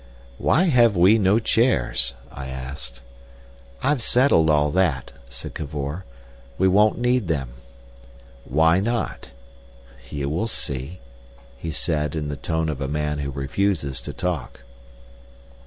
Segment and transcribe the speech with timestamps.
[0.39, 3.03] "Why have we no chairs?" I asked.
[3.83, 6.05] "I've settled all that," said Cavor.
[6.57, 7.49] "We won't need them."
[8.45, 9.29] "Why not?"
[10.09, 11.01] "You will see,"
[11.55, 14.61] he said, in the tone of a man who refuses to talk.